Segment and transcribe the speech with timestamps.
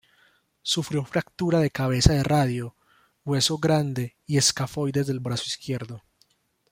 [0.63, 2.75] Sufrió fractura de cabeza de radio,
[3.23, 6.01] hueso grande y escafoides del brazo izquierdo.